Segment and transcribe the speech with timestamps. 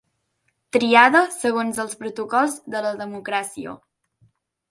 [0.75, 3.77] Triada segons els protocols de la democràcia.